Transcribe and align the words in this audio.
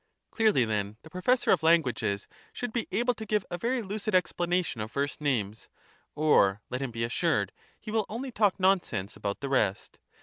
Clearly 0.31 0.65
then 0.65 0.97
the 1.03 1.11
professor 1.11 1.51
of 1.51 1.61
languages 1.61 2.27
should 2.53 2.73
be 2.73 2.87
able 2.91 3.13
to 3.13 3.23
give 3.23 3.45
a 3.51 3.59
very 3.59 3.83
lucid 3.83 4.15
explanation 4.15 4.81
of 4.81 4.89
first 4.89 5.21
names, 5.21 5.69
or 6.15 6.59
let 6.71 6.81
him 6.81 6.89
be 6.89 7.03
assured 7.03 7.51
he 7.79 7.91
will 7.91 8.07
only 8.09 8.31
talk 8.31 8.59
nonsense 8.59 9.15
about 9.15 9.41
the 9.41 9.49
rest. 9.49 9.99